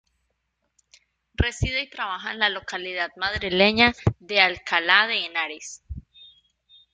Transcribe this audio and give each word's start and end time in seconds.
Reside 1.35 1.83
y 1.83 1.89
trabaja 1.91 2.31
en 2.31 2.39
la 2.39 2.49
localidad 2.49 3.11
madrileña 3.17 3.93
de 4.19 4.39
Alcalá 4.41 5.05
de 5.05 5.25
Henares. 5.27 5.83